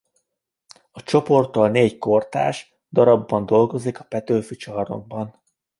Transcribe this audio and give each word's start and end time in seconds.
A 0.91 1.03
csoporttal 1.03 1.69
négy 1.69 1.97
kortárs 1.97 2.75
darabban 2.89 3.45
dolgozik 3.45 3.99
a 3.99 4.03
Petőfi 4.03 4.55
Csarnokban. 4.55 5.41